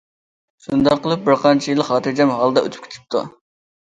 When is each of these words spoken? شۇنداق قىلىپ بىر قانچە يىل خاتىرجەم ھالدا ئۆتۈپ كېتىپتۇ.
شۇنداق 0.67 1.03
قىلىپ 1.03 1.27
بىر 1.27 1.37
قانچە 1.43 1.69
يىل 1.71 1.83
خاتىرجەم 1.89 2.31
ھالدا 2.37 2.65
ئۆتۈپ 2.69 2.87
كېتىپتۇ. 2.89 3.23